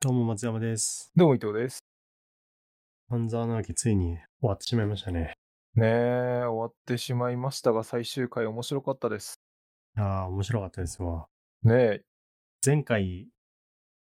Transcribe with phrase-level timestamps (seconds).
[0.00, 1.10] どうも松山です。
[1.16, 1.80] どうも伊藤です。
[3.08, 5.34] 半沢直樹ついに終わってしまいましたね。
[5.74, 9.40] ねえ、終わってしまいましたが、最終回面白かったです。
[9.96, 11.26] ああ、面白かったですわ。
[11.64, 12.02] ねえ、
[12.64, 13.26] 前回、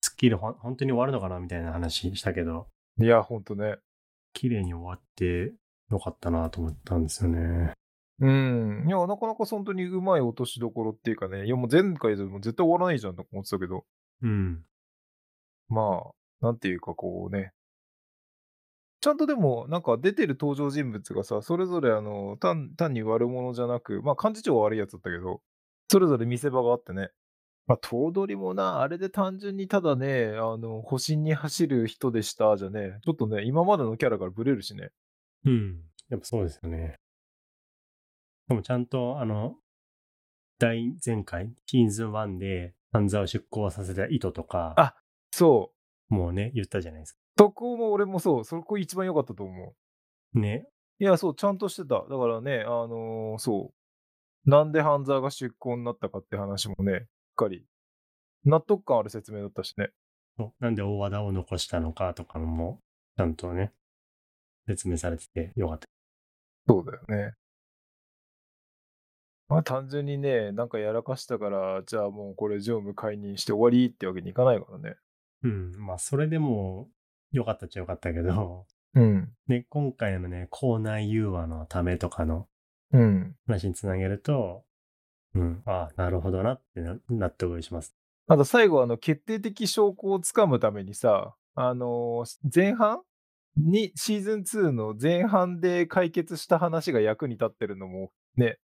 [0.01, 2.67] スッキリ本当に終わるのかなみたいな話したけど、
[3.01, 3.77] いや、ほんとね。
[4.33, 5.55] 綺麗に終わって
[5.89, 7.73] よかったなと思ったんですよね。
[8.19, 8.85] うん。
[8.87, 13.85] いや、なかなか本当にうまい落としどころっていうかね、いやもう前回でも絶対終わらないじゃんと思ってたけど、
[14.21, 14.63] うん。
[15.69, 16.03] ま
[16.41, 17.51] あ、なんていうかこうね。
[19.01, 25.41] ちゃんとでも、なんか出てる登場人物がさ、それぞれあの、単単に悪者じゃなく、まあ幹事長は悪いやつだったけど、
[25.89, 27.09] それぞれ見せ場があってね。
[27.69, 34.89] まあ、頭取もな、あれで単純にただね、あの、保身に走る人でしたじゃね、ちょっとね、今までのキャラからブレるしね。
[35.45, 35.81] うん。
[36.09, 36.95] やっぱそうですよね。
[38.47, 39.55] でもちゃんと、あの、
[40.57, 44.95] 大前回、シーズン1で、半沢を出向させた意図とか、あ
[45.39, 45.71] そ
[46.11, 46.13] う。
[46.13, 47.19] もうね、言ったじゃないですか。
[47.37, 49.73] そこも俺もそう、そこ一番良かったと思
[50.35, 50.39] う。
[50.39, 50.67] ね。
[50.99, 52.01] いや、そう、ちゃんとしてた。
[52.01, 53.71] だからね、あのーそ
[54.45, 54.49] う。
[54.49, 57.05] なんで半沢が出向になったかって話もね、しっ
[57.37, 57.65] かり、
[58.43, 59.91] 納得感ある説明だったしね。
[60.59, 62.81] なんで大和田を残したのかとかも、
[63.15, 63.71] ちゃんとね、
[64.67, 65.87] 説明されててよかった。
[66.67, 67.33] そうだよね。
[69.47, 74.97] まあ単純にね、なんかやらかしたから、じゃあもうこれ常務解任して終わりってわけにいかないからね。
[75.43, 75.71] うん。
[75.77, 76.89] まあ、それでも、
[77.31, 79.31] よかったっちゃよかったけど、 うん。
[79.47, 82.47] ね、今回のね、校内融和のためとかの
[82.91, 83.35] うん。
[83.45, 84.65] 話につなげると、
[85.35, 87.95] うん、ああ、なるほどなってな納得します。
[88.27, 93.01] あと最後、あの、決定的証拠をつかむためにさ、あのー前半
[93.55, 98.57] に、シーズン2の前半で解決した話が役に立ってるのも、ね、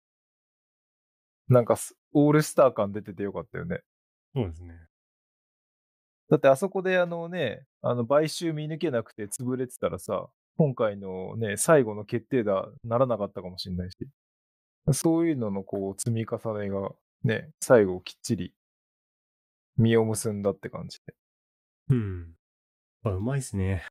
[1.48, 3.80] なんかす、オールスター感出ててよかったよね。
[4.34, 4.74] そうですね。
[6.34, 13.96] だってあそこであのね、あの、買収見抜けなくて潰れてたらさ、今回のね、最後の決定打ならなかったかもしれないし、
[14.92, 16.90] そういうののこう、積み重ねが、
[17.22, 18.52] ね、最後きっちり、
[19.76, 21.14] 実を結んだって感じで。
[21.90, 22.34] うん。
[23.04, 23.84] あうまいっすね。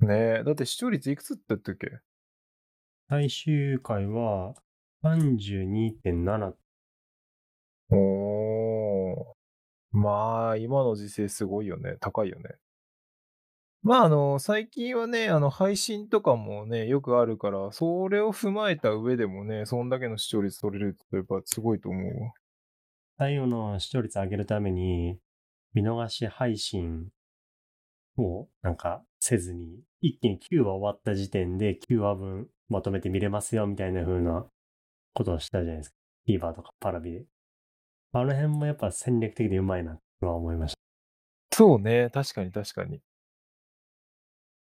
[0.00, 1.90] ねえ、だって視聴率いくつって言ったっけ？
[3.10, 4.54] 最終回は
[5.04, 6.54] 32.7。
[7.90, 8.31] おー。
[9.92, 11.96] まあ、今の時勢すごいよね。
[12.00, 12.56] 高いよね。
[13.82, 22.32] まあ、あの、最近はね、あの、配信とかもね、よくあるから、それを踏まえた上でもね、そんだけの視聴率取れるってやっぱすごいと思うわ。
[23.18, 25.18] 最後の視聴率上げるために、
[25.74, 27.08] 見逃し配信
[28.16, 34.46] をなんかせずに、一気に9話終わった時点で9話分まとめて見れますよみたいな風な
[35.14, 35.96] ことをしたじゃないですか。
[36.28, 37.24] TVer とかパラビで。
[38.14, 40.78] あの辺もやっぱ戦略的でうまいなとは思いました。
[41.56, 43.00] そうね、確かに確かに。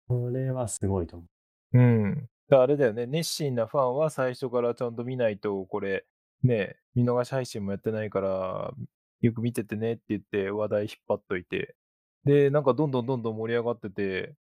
[0.08, 1.26] これはすごいと思
[1.74, 2.16] うん。
[2.16, 6.06] だからあれだよね、熱心なファンは最初からちゃんと見ないと、これ、
[6.44, 8.74] ね、見逃し配信もやってないから、
[9.22, 11.76] よく見ててねって言って話題引っ張っといて、
[12.24, 14.36] で、なんかどんどんどんどん盛り上がってて、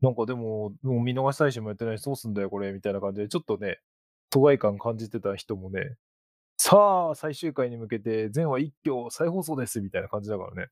[0.00, 3.80] なんかでも、もう見逃し配信もやってないし、どうすんだよこれ、みたいな感じで、ちょっとね、
[4.32, 5.96] 疎外感感じてた人もね、
[6.56, 10.68] さあ、最終回に向けて、全話一挙再放送です、みたいな感じだからね。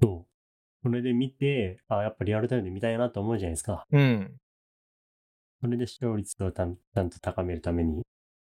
[0.00, 0.04] う。
[0.04, 0.36] そう。
[0.82, 3.84] それで見て、あ、やっぱリアルタイムで見たいなと思うじゃないですか。
[3.90, 4.36] うん。
[5.60, 8.02] それで視聴率をたんちゃんと高めるために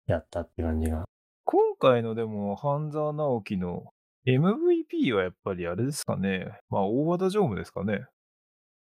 [0.06, 1.06] やったって感じが。
[1.46, 3.86] 今回のでも、半沢直樹の
[4.28, 6.60] MVP はやっぱりあれですかね。
[6.70, 8.06] まあ、大和田常務ですかね。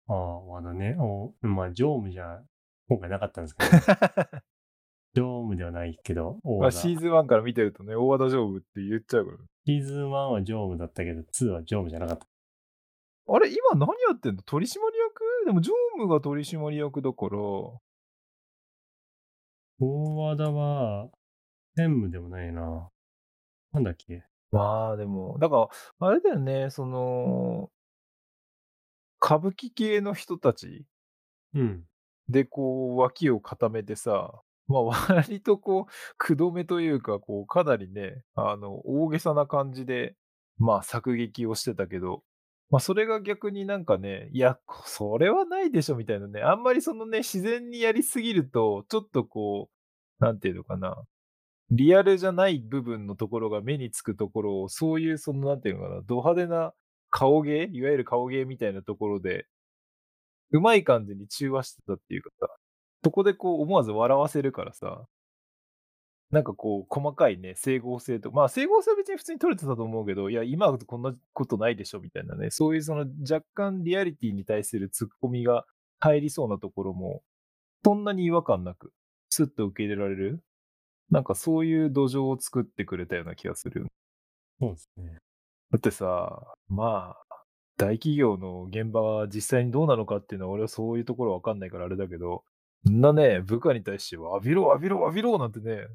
[0.08, 0.96] ああ、まだね。
[0.98, 2.40] おまあ、常務じゃ
[2.88, 3.70] 今回なかったんですけど、
[5.16, 9.38] 常務ではないけど、大まあ、シーズン1から見てるとね、大和田常務って言っちゃうから。
[9.66, 12.26] シーズン1は常務だったけど、2は常務じゃなかった。
[13.28, 14.42] あれ、今何やってんの？
[14.42, 15.46] 取締役？
[15.46, 17.80] でも常務が取締役だから、大
[19.80, 21.08] 和田は、
[21.76, 22.90] 専務でもないな。
[23.72, 24.22] なんだっけ？
[24.52, 25.68] まあでも、だか
[26.00, 27.70] ら、あれだよね、その、
[29.24, 30.84] 歌舞伎系の人たち
[31.54, 31.84] うん。
[32.28, 40.16] でこう、脇を固めてさ、まあ割とこう、くどめというか、こう、かなりね、あの、大げさな感じで、
[40.58, 42.22] まあ作劇をしてたけど、
[42.70, 49.70] まあそれが逆になんかね、いや、それはないでしょみたいなね、あんまりそのね、自然にやりすぎると、ちょっとこ
[50.20, 50.96] う、なんていうのかな、
[51.70, 56.74] リアルじゃない部分のところが目につくところを、そういうその、なんていうのかな、ド派手な
[57.10, 59.46] 顔芸いわゆる顔芸みたいなところで、
[60.52, 62.48] うまい感じに中和してたっていうかさ、
[63.06, 65.06] そこでこう思わず笑わせるからさ、
[66.32, 75.66] なんかこう、細かいね、整合性とまあ、整合性は別に普通に取れてたと思うけど、いや、今はこんなことないでしょみたいなね、そういうその若干リアリティに対するツッコミが
[76.00, 77.22] 入りそうなところも、
[77.84, 78.92] そんなに違和感なく、
[79.28, 80.42] スッと受け入れられる、
[81.12, 83.90] なんかそういう土壌を作ってくれたような気がするよね。
[84.58, 85.18] そうですね。
[85.70, 87.26] だってさ、まあ、
[87.76, 92.55] 大企業の現場は実際にどうなのかっていうのは俺はそういうところわかんないからあれだけど、そ
[92.90, 95.86] んなね、部下に対しては浴びろ浴びろ浴びろなんてね、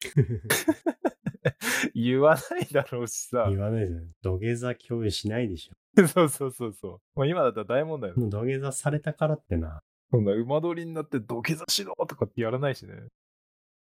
[1.94, 3.46] 言わないだろうしさ。
[3.48, 4.10] 言わないじゃん。
[4.22, 5.74] 土下座共有しないでしょ。
[6.06, 7.00] そうそうそうそう。
[7.14, 8.16] まあ、今だったら大問題よ。
[8.16, 9.82] もう土下座されたからってな。
[10.10, 12.94] そんな馬取りになって土下座しろとかってやらないしね。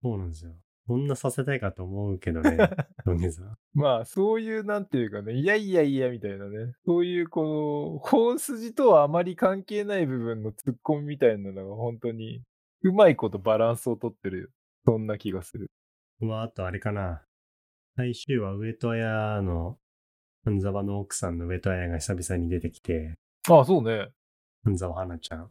[0.03, 0.53] そうなんですよ。
[0.91, 2.59] そんなさせたいかと思うけどね、
[3.07, 3.45] 土下座。
[3.75, 7.45] まあ、そういうなんていうかね、いやいやいやみたいなね、そういうこ
[7.95, 12.43] の、本筋とはあまり関係ない部分の突っ込みみたいなのが本当に、
[12.83, 14.51] うまいことバランスをとってる。
[14.85, 15.71] そんな気がする。
[16.19, 17.23] まあ、あとあれかな。
[17.97, 19.79] 最終話、上戸彩の、
[20.45, 23.15] 半沢の奥さんの上戸彩が久々に出てきて、
[23.49, 24.09] ああ、そうね。
[24.65, 25.51] 半沢花ちゃん。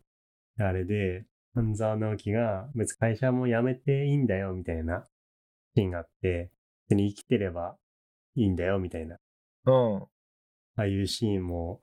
[0.57, 5.05] あれで、半沢直樹が、別に会社も辞めていいんだよ、みたいな
[5.79, 6.51] シーンがあって、
[6.89, 7.77] 別に生きてれば
[8.35, 9.17] いいんだよ、みたいな。
[9.65, 10.01] うん。
[10.01, 10.07] あ
[10.75, 11.81] あいうシーンも、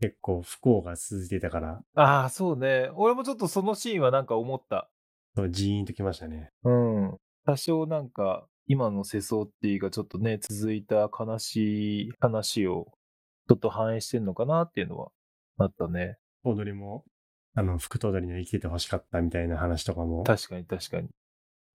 [0.00, 2.90] 結構不幸が続いてたから、ああ、そうね。
[2.94, 4.90] 俺もちょっとそのシーンはなんか思った。
[5.36, 6.50] そうジーンときましたね。
[6.64, 7.18] うん。
[7.46, 12.92] 多少なんか、今の世相っていうか、ちょっとね、続いた悲しい話を、
[13.48, 15.10] ちょっと反映してんのかなっていうのは、
[15.58, 16.16] あったね。
[16.44, 17.04] 踊りも、
[17.54, 21.08] あの、福と踊りには生きてて欲しかったみたいな話とかも、確かに確かに。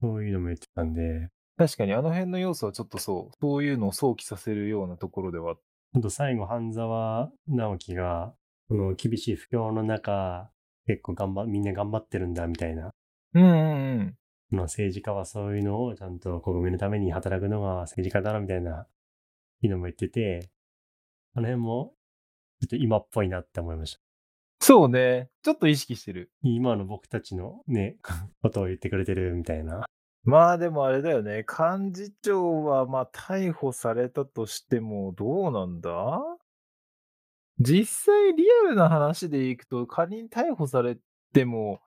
[0.01, 1.29] そういうのも言ってたんで、
[1.59, 5.57] 確かにあの辺の要素はちょっとそう、そういうのを想起させるようなところでは。
[5.91, 8.33] ほんと最後、半沢直樹が、
[8.69, 10.50] この厳しい不況の中、
[10.88, 12.91] 結構頑張、みんな頑張ってるんだ、みたいな。
[13.33, 14.15] うんうんうん。
[14.51, 18.88] この政治家はそういうのをちゃんと国民のために働くのが政治家だろ、みたいな、
[19.62, 20.50] いうのも言ってて、
[21.33, 21.94] あの辺も、
[22.62, 24.00] ちょっと今っぽいなって思いました。
[24.62, 25.29] そうね。
[25.44, 26.31] ちょっと意識してる。
[26.41, 27.97] 今の僕たちのね、
[28.41, 29.85] ことを言ってくれてるみたいな。
[30.24, 31.45] まあでもあれだよね。
[31.48, 36.21] 幹事長はまあ逮捕されたとしてもどうなんだ？
[37.60, 40.98] 実際リアルな話でいくと仮に逮捕され
[41.33, 41.81] ても、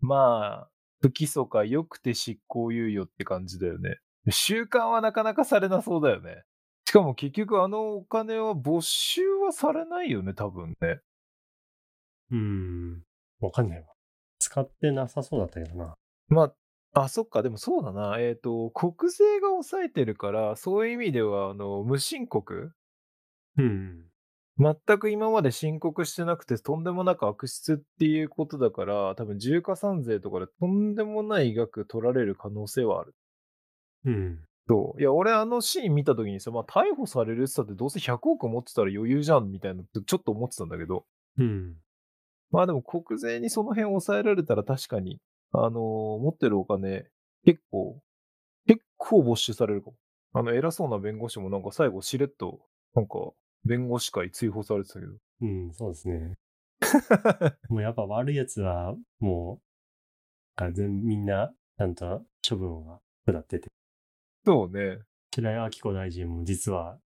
[0.00, 0.68] まあ、
[1.00, 3.98] 不起訴か良くて執行猶予って感じだよね。
[4.30, 6.42] 収監はなかなかされなそうだよね。
[6.84, 11.00] しかも結局あのお金は没収はされないよね、多分ね。
[12.30, 13.02] うーん。
[13.40, 13.86] わかんないわ。
[14.38, 15.94] 使ってなさそうだったけどな。
[16.28, 16.54] まあ、
[16.94, 18.18] あ、そっか、でもそうだな。
[18.18, 22.72] えっ、と、国税が抑えてるから、そういう意味では、あの、無申告？
[23.58, 24.04] うん。
[24.58, 33.14] 全く今まで申告してなくて、とんでもなく悪質っていうことだから、多分重加算税とかでとんでもない額取られる可能性はある。
[34.06, 34.44] うん。
[34.68, 35.00] そう？
[35.00, 41.04] いや、俺あのシーン見た時にさ、まあ逮捕されるって言ったってどうせ100億持ってたら余裕じゃんみたいな、ちょっと思ってたんだけど。
[41.38, 41.74] うん。
[42.50, 45.20] まあでも国税にその辺抑えられたら確かに、
[45.52, 47.06] あのー持ってるお金、
[47.44, 48.00] 結構、
[48.66, 49.96] 結構没収されるかも。
[50.34, 52.60] あの偉そうな弁護士もなんか最後しれっと、
[52.94, 53.32] なんか、
[53.64, 55.12] 弁護士会追放されてたけど。
[55.42, 56.34] うん、そうですね。
[57.68, 59.60] もうやっぱ悪い奴は、も
[60.56, 63.68] う、が全みんな、ちゃんと処分は下ってて。
[64.44, 65.00] そうね。
[65.34, 66.98] 白井明子大臣も実は、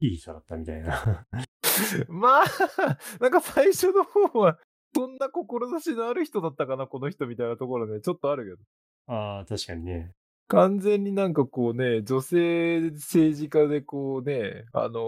[0.00, 1.26] いい人だったみたいな。
[2.08, 2.44] まあ、
[3.20, 4.58] なんか最初の方は、
[4.98, 9.14] そんな志のある人だったかな、この人みたいなところね、ちょっとあるけど。
[9.14, 10.10] ああ、確かにね。
[10.48, 15.00] 完全になんかこうね、女性政治家でこうね、あの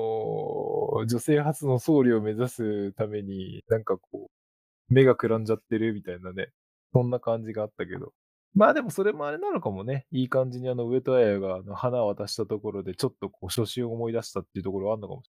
[1.03, 6.51] ー女性初の総理を目指すために、なんかこう、目がくらんじゃってるみたいなね、
[6.93, 8.13] そんな感じがあったけど。
[8.55, 10.07] まあでもそれもあれなのかもね。
[10.13, 15.23] いい感じにあの上戸彩があの花を渡したところでちょっとこう初心を思い出したっていうところはあるのかも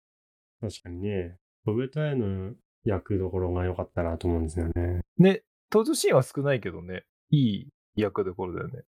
[0.69, 1.37] し確かにね。
[1.65, 5.01] 上戸彩の役どころが良かったなと思うんですよね。
[5.17, 8.83] ね、登場シーンは少ないけどね、いい役どころだよね。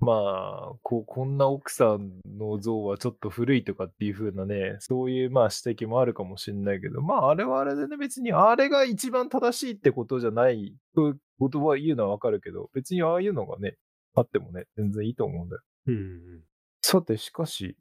[0.00, 13.76] まあ、こう、こんな奥さんの像はちょっと古いとかっていう風なね、そういうまあ指摘もあるかもしれないけど、まああれはあれでね、別にあれが一番正しいってことじゃない、そういう言葉言うのはわかるけど、別にああいうのがね、
[14.16, 15.62] あってもね、全然いいと思うんだよ。
[15.86, 16.42] うんうん。
[16.80, 17.76] さて、しかし、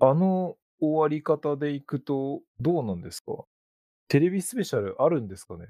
[0.00, 3.44] あの終わり方でいくと、どうなんですか？
[4.08, 5.66] テレビスペシャルあるんですかね？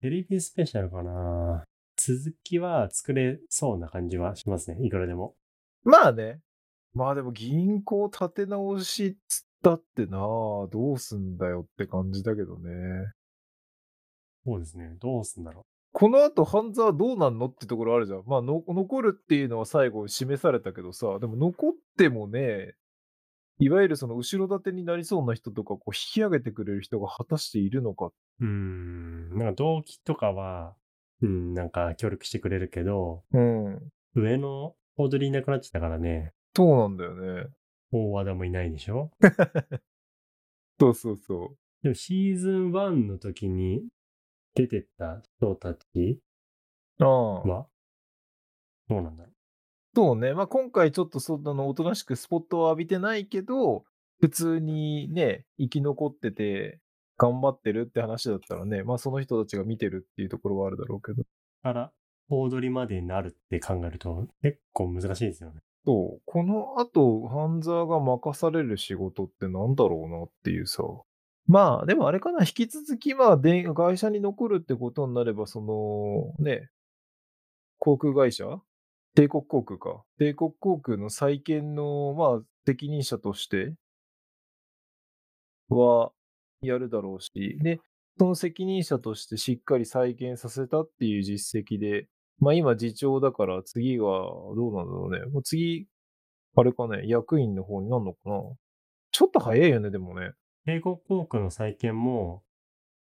[0.00, 1.64] テレビスペシャルかな
[1.96, 4.84] 続きは作れそうな感じはしますね。
[4.84, 5.34] いくらでも。
[5.84, 6.40] まあね。
[6.94, 10.20] まあでも銀行立て直しっつったってなあ
[10.70, 12.70] どうすんだよって感じだけどね。
[14.44, 14.96] そうですね。
[15.00, 18.22] どうすんだろこの後半沢どうなんのってところあるじゃん。
[18.26, 22.74] まあ、の残るっていうのは最後示されたけどさ、でも残ってもね、
[23.62, 28.06] いわゆるその後ろ盾になりそうな人とか、こう引き上げてくれる人が果たしているのか。
[28.40, 29.38] うーん。
[29.38, 30.74] なんか動機とかは、
[31.20, 33.88] うん、なんか協力してくれるけど、うん。
[34.16, 37.50] 上のオードリーいなくなっちゃったからね、そうなんだよね。
[37.92, 39.12] 大和田もいないでしょ？
[40.80, 41.54] そうそうそ
[41.84, 43.86] でもシーズン1の時に
[44.54, 46.20] 出てった人たち
[46.98, 47.04] う。
[47.04, 47.42] ああ。
[47.44, 47.66] は、
[48.88, 49.31] どうなんだろ
[49.94, 50.32] そうね。
[50.32, 53.84] まあ、今回ちょっとそのおとなしくスポットを浴びてないけど、
[54.20, 56.80] 普通にね、生き残ってて、
[57.18, 61.22] 頑張ってるって話だったらね、まあその人たちが見てるっていうところはあるだろうけど。
[61.22, 61.26] う。
[61.62, 61.92] から、
[62.30, 65.60] オードリーまでになるって考えると結構難しいですよね。
[65.84, 66.22] そう。
[66.24, 70.84] この後、半沢が任される仕事ってなんだろうなっていうさ。
[71.46, 76.70] まあ、でもあれかな、引き続き、まあ、で会社に残るってことになれば、その、ね、
[77.78, 78.60] 航空会社
[79.14, 80.02] 帝国航空か。
[80.18, 83.74] 帝国航空の再建の、まあ、責任者として
[85.68, 86.12] は
[86.62, 87.80] やるだろうし、で、
[88.18, 92.06] その責任者としてしっかり再建させたっていう実績で、
[92.38, 94.22] まあ今次長だから次は
[94.56, 95.24] どうなんだろうね。
[95.32, 95.86] もう次、
[96.56, 98.40] あれかね、役員の方になるのかな。
[99.10, 100.32] ちょっと早いよね、でもね。
[100.66, 102.42] 帝国航空の再建も、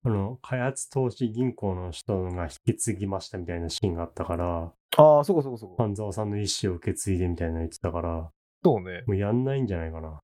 [0.05, 5.75] あの、開発投資銀行の人が引き継ぎましたみたいなシーンがあったから、ああ、そこそこそこ。
[5.77, 8.31] 半沢さんの意思を受け継いでみたいなの言ってたから、
[8.65, 9.05] そうね。
[9.07, 10.21] もうやんないんじゃないかな。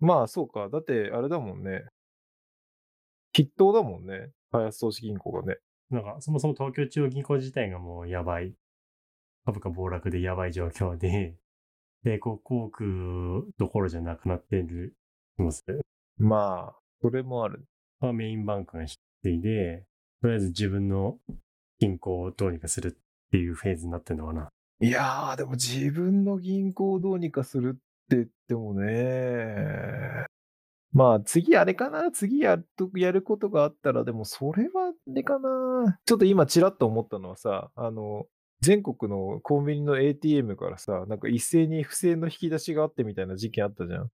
[0.00, 0.68] まあそうか。
[0.68, 1.84] だって、あれだもんね。
[3.34, 4.30] 筆頭だもんね。
[4.52, 5.58] 開発投資銀行がね。
[5.90, 8.54] なんか、そもそも東京中央銀行自体がもうやばい。
[9.44, 11.36] 株価暴落でやばい状況で、
[12.04, 12.88] 帝国航空
[13.56, 14.94] どころじゃなくなってる
[15.36, 15.80] 気もする。
[16.16, 17.64] まあ、それもある。
[18.00, 19.84] まあ、メインバンクが引き継いで、
[20.22, 21.18] とりあえず自分の
[21.80, 24.48] 銀行をどうにかするっていうフェーズになってるのかな。
[24.80, 27.72] いやー、でも自分の銀行をどうにかするっ
[28.08, 30.26] て言ってもね。
[30.92, 38.26] まあ次あれかな次やるとやることがあったら、でもそれはあれかなちょっと今ちらっと思ったのはさ、あの、
[38.60, 44.10] 全国のコンビニの ATM からさ、なんか一斉に不正の引き出しがあってみたいな事件あったじゃん。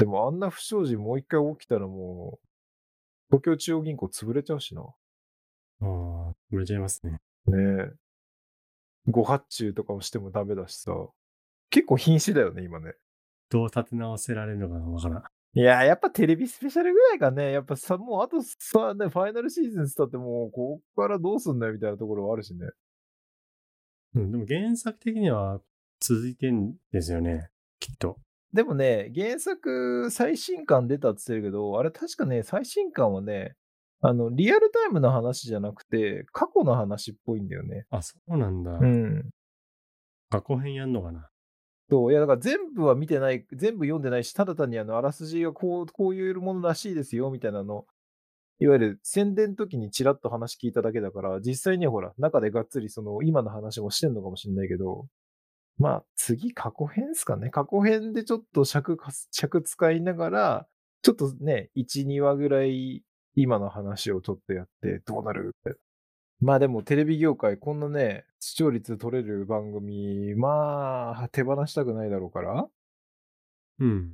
[0.00, 4.80] でもあんな不祥事もう一回起きたらもう、東京中央銀行潰れちゃうしな。
[4.80, 4.86] あ
[5.82, 7.20] あ、売れちゃいますね。
[7.46, 7.92] ねえ。
[9.08, 10.92] ご発注とかをしてもダメだしさ。
[11.68, 12.94] 結構瀕死だよね、今ね。
[13.50, 15.24] どう立て直せられるのかわからん。
[15.52, 22.70] いやー、やっぱテレビスペシャルぐらいがね、やっぱさ、もうあとさ、ね、ファイナルシーズンスタってもう、ここからどうすんだよみたいなところはあるしね。
[24.14, 25.60] うん、でも原作的には
[26.00, 27.50] 続いてんですよね。
[27.80, 28.18] きっと。
[28.52, 33.54] でもね、原作最新刊出たって言ってるけど、あれ確かね、最新刊はね、
[34.00, 37.84] あの、リアルタイムの話じゃなくて、過去の話っぽいんだよね。
[37.90, 38.72] あ、そうなんだ。
[38.72, 39.30] うん。
[40.30, 41.28] 過去編やんのかな。
[41.90, 47.84] そう、いやだから全部は見てない、全部読んでないし、ただ単にあの、あらすじがこう、こういうものらしいですよ、みたいなの、
[48.60, 55.06] いわゆる宣伝の時にちらっと話聞いただけだから、実際にはほら、中でがっつりその、今の話もしてんのかもしれないけど、
[55.80, 57.48] まあ、次過去編ですかね。
[57.48, 58.98] 過去編でちょっと尺
[59.30, 60.68] 尺使いながら、
[61.00, 63.02] ちょっとね、1、2話ぐらい、
[63.34, 65.78] 今の話をちょっとやって、どうなるって。
[66.42, 72.68] まあでもテレビ業界こんなね、視聴率取れる番組、まあ手放したくないだろうから、
[73.78, 74.12] うん。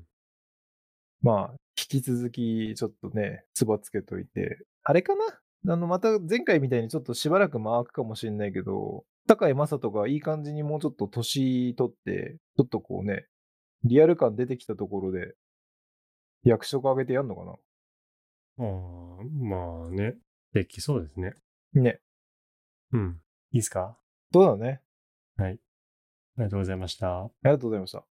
[1.21, 5.73] まあ引き続きちょっとね、つばつけといて、あれかな？
[5.73, 13.26] あの、また前回みたいにちょっとしばらく間空くかもしれないけど、高井正人がいい感じにもうちょっと年取って、ちょっとこうね、
[13.85, 15.35] リアル感出てきたところで、
[16.45, 17.42] 役職上げてやんのか
[18.59, 18.64] ああ、
[19.45, 20.14] まあね。
[20.52, 21.35] できそうですね。
[21.75, 22.00] なね。
[22.92, 23.21] うん。
[23.50, 23.99] いいですか？
[24.33, 24.80] そうだね。
[25.37, 25.52] はい。
[25.52, 25.54] あ
[26.38, 27.25] りがとうございました。
[27.25, 28.04] ありがとうございました。